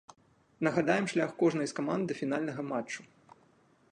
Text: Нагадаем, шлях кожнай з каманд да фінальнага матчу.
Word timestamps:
Нагадаем, 0.67 1.05
шлях 1.11 1.31
кожнай 1.41 1.69
з 1.71 1.77
каманд 1.79 2.03
да 2.11 2.19
фінальнага 2.23 2.61
матчу. 2.73 3.01